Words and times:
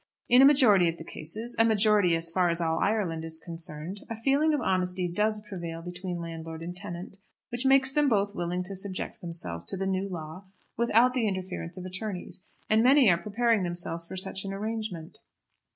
In 0.27 0.41
a 0.41 0.45
majority 0.45 0.89
of 0.89 0.97
cases, 1.05 1.55
a 1.59 1.63
majority 1.63 2.15
as 2.15 2.31
far 2.31 2.49
as 2.49 2.59
all 2.59 2.79
Ireland 2.79 3.23
is 3.23 3.37
concerned, 3.37 4.01
a 4.09 4.15
feeling 4.15 4.51
of 4.51 4.59
honesty 4.59 5.07
does 5.07 5.41
prevail 5.47 5.83
between 5.83 6.17
landlord 6.19 6.63
and 6.63 6.75
tenant, 6.75 7.19
which 7.49 7.67
makes 7.67 7.91
them 7.91 8.09
both 8.09 8.33
willing 8.33 8.63
to 8.63 8.75
subject 8.75 9.21
themselves 9.21 9.63
to 9.65 9.77
the 9.77 9.85
new 9.85 10.09
law 10.09 10.45
without 10.75 11.13
the 11.13 11.27
interference 11.27 11.77
of 11.77 11.85
attorneys, 11.85 12.43
and 12.67 12.81
many 12.81 13.11
are 13.11 13.17
preparing 13.21 13.61
themselves 13.61 14.07
for 14.07 14.17
such 14.17 14.43
an 14.43 14.51
arrangement. 14.51 15.19